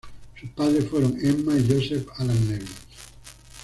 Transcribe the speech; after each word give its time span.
Sus 0.39 0.49
padres 0.49 0.89
fueron 0.89 1.15
Emma 1.23 1.53
y 1.55 1.63
Joseph 1.71 2.07
Allan 2.17 2.49
Nevins. 2.49 2.71